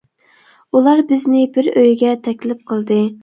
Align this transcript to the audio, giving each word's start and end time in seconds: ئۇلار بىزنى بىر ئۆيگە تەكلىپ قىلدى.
ئۇلار 0.77 1.03
بىزنى 1.11 1.43
بىر 1.57 1.69
ئۆيگە 1.81 2.15
تەكلىپ 2.29 2.65
قىلدى. 2.73 2.99